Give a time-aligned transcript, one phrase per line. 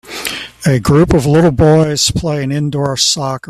[0.65, 3.39] A group of little boys playing indoor soccer